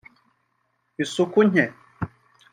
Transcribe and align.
isuku 1.03 1.39
nke 1.49 1.65